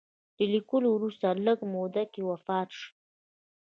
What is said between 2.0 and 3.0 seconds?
کې وفات شو.